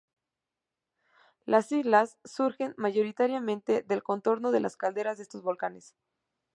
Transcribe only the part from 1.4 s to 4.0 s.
Las islas surgen mayoritariamente